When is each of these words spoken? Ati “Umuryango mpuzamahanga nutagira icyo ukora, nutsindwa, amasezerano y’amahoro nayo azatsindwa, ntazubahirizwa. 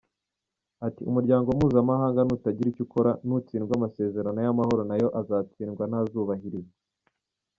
Ati 0.87 1.01
“Umuryango 1.09 1.47
mpuzamahanga 1.57 2.19
nutagira 2.27 2.67
icyo 2.71 2.83
ukora, 2.85 3.11
nutsindwa, 3.25 3.73
amasezerano 3.75 4.39
y’amahoro 4.45 4.81
nayo 4.89 5.07
azatsindwa, 5.19 5.83
ntazubahirizwa. 5.87 6.77